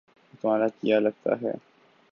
[0.29, 1.53] وہ تمہارا کیا لگتا ہے